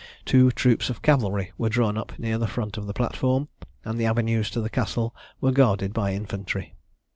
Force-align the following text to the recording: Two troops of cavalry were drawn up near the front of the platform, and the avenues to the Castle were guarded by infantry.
Two 0.25 0.49
troops 0.49 0.89
of 0.89 1.03
cavalry 1.03 1.51
were 1.59 1.69
drawn 1.69 1.95
up 1.95 2.17
near 2.17 2.39
the 2.39 2.47
front 2.47 2.75
of 2.75 2.87
the 2.87 2.91
platform, 2.93 3.49
and 3.85 3.99
the 3.99 4.05
avenues 4.07 4.49
to 4.49 4.59
the 4.59 4.67
Castle 4.67 5.13
were 5.41 5.51
guarded 5.51 5.93
by 5.93 6.15
infantry. 6.15 6.73